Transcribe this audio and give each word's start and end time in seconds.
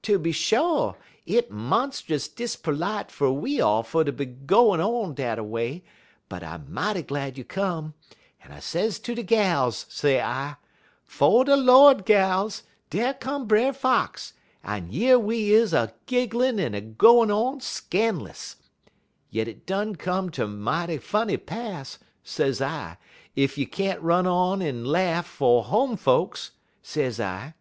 Tooby 0.00 0.30
sho', 0.32 0.96
hit 1.24 1.50
monst'us 1.50 2.28
disperlite 2.28 3.10
fer 3.10 3.32
we 3.32 3.60
all 3.60 3.82
fer 3.82 4.04
to 4.04 4.12
be 4.12 4.26
gwine 4.26 4.80
on 4.80 5.12
dat 5.12 5.40
a 5.40 5.42
way; 5.42 5.82
but 6.28 6.44
I 6.44 6.56
mighty 6.68 7.02
glad 7.02 7.36
you 7.36 7.42
come, 7.42 7.94
en 8.44 8.52
I 8.52 8.60
sez 8.60 9.00
ter 9.00 9.16
de 9.16 9.24
gals, 9.24 9.84
s'I, 9.90 10.54
"'Fo' 11.04 11.42
de 11.42 11.56
Lord, 11.56 12.04
gals! 12.06 12.62
dar 12.90 13.14
come 13.14 13.44
Brer 13.48 13.72
Fox, 13.72 14.34
en 14.64 14.88
yer 14.92 15.18
we 15.18 15.52
is 15.52 15.72
a 15.72 15.92
gigglin' 16.06 16.60
en 16.60 16.76
a 16.76 16.80
gwine 16.80 17.32
on 17.32 17.58
scan'lous; 17.58 18.54
yit 19.30 19.48
hit 19.48 19.66
done 19.66 19.96
come 19.96 20.30
ter 20.30 20.46
mighty 20.46 20.98
funny 20.98 21.36
pass," 21.36 21.98
s'I, 22.22 22.98
"ef 23.36 23.58
you 23.58 23.66
can't 23.66 24.00
run 24.00 24.28
on 24.28 24.62
en 24.62 24.84
laugh 24.84 25.26
'fo' 25.26 25.62
home 25.62 25.96
folks," 25.96 26.52
s'I. 26.84 27.54